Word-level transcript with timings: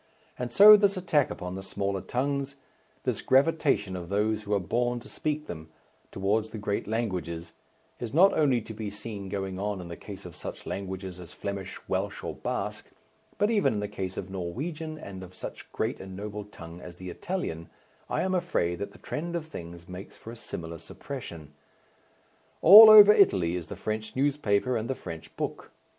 And 0.39 0.51
so 0.51 0.75
this 0.75 0.97
attack 0.97 1.29
upon 1.29 1.53
the 1.53 1.61
smaller 1.61 2.01
tongues, 2.01 2.55
this 3.03 3.21
gravitation 3.21 3.95
of 3.95 4.09
those 4.09 4.41
who 4.41 4.53
are 4.55 4.59
born 4.59 4.99
to 5.01 5.07
speak 5.07 5.45
them, 5.45 5.69
towards 6.11 6.49
the 6.49 6.57
great 6.57 6.87
languages, 6.87 7.53
is 7.99 8.11
not 8.11 8.33
only 8.33 8.61
to 8.61 8.73
be 8.73 8.89
seen 8.89 9.29
going 9.29 9.59
on 9.59 9.79
in 9.79 9.89
the 9.89 9.95
case 9.95 10.25
of 10.25 10.35
such 10.35 10.65
languages 10.65 11.19
as 11.19 11.33
Flemish, 11.33 11.79
Welsh, 11.87 12.23
or 12.23 12.33
Basque, 12.33 12.89
but 13.37 13.51
even 13.51 13.73
in 13.75 13.79
the 13.79 13.87
case 13.87 14.17
of 14.17 14.31
Norwegian 14.31 14.97
and 14.97 15.21
of 15.21 15.35
such 15.35 15.61
a 15.61 15.65
great 15.77 15.99
and 15.99 16.15
noble 16.15 16.45
tongue 16.45 16.81
as 16.81 16.97
the 16.97 17.11
Italian, 17.11 17.69
I 18.09 18.21
am 18.23 18.33
afraid 18.33 18.79
that 18.79 18.93
the 18.93 18.97
trend 18.97 19.35
of 19.35 19.45
things 19.45 19.87
makes 19.87 20.17
for 20.17 20.31
a 20.31 20.35
similar 20.35 20.79
suppression. 20.79 21.53
All 22.63 22.89
over 22.89 23.13
Italy 23.13 23.55
is 23.55 23.67
the 23.67 23.75
French 23.75 24.15
newspaper 24.15 24.75
and 24.77 24.89
the 24.89 24.95
French 24.95 25.35
book. 25.37 25.69